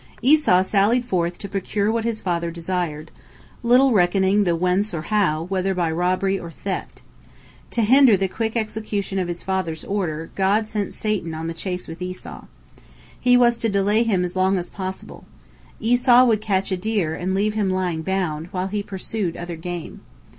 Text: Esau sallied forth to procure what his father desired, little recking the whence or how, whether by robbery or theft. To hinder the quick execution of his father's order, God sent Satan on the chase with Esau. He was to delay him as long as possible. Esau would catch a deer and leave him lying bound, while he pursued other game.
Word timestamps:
Esau 0.23 0.63
sallied 0.63 1.05
forth 1.05 1.37
to 1.37 1.47
procure 1.47 1.91
what 1.91 2.05
his 2.05 2.21
father 2.21 2.49
desired, 2.49 3.11
little 3.61 3.91
recking 3.91 4.45
the 4.45 4.55
whence 4.55 4.95
or 4.95 5.03
how, 5.03 5.43
whether 5.43 5.75
by 5.75 5.91
robbery 5.91 6.39
or 6.39 6.49
theft. 6.49 7.03
To 7.69 7.83
hinder 7.83 8.17
the 8.17 8.27
quick 8.27 8.55
execution 8.57 9.19
of 9.19 9.27
his 9.27 9.43
father's 9.43 9.83
order, 9.83 10.31
God 10.33 10.65
sent 10.65 10.95
Satan 10.95 11.35
on 11.35 11.45
the 11.45 11.53
chase 11.53 11.87
with 11.87 12.01
Esau. 12.01 12.45
He 13.19 13.37
was 13.37 13.59
to 13.59 13.69
delay 13.69 14.01
him 14.01 14.23
as 14.25 14.35
long 14.35 14.57
as 14.57 14.71
possible. 14.71 15.25
Esau 15.79 16.23
would 16.25 16.41
catch 16.41 16.71
a 16.71 16.77
deer 16.77 17.13
and 17.13 17.35
leave 17.35 17.53
him 17.53 17.69
lying 17.69 18.01
bound, 18.01 18.47
while 18.47 18.69
he 18.69 18.81
pursued 18.81 19.37
other 19.37 19.55
game. 19.55 20.01